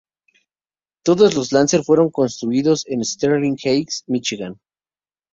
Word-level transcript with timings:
Todos 1.05 1.35
los 1.35 1.51
Lancer 1.51 1.83
fueron 1.83 2.09
construidos 2.09 2.87
en 2.87 3.05
Sterling 3.05 3.55
Heights, 3.63 4.03
Michigan. 4.07 4.59